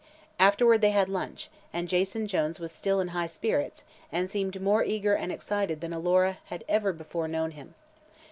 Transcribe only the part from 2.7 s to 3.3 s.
still in high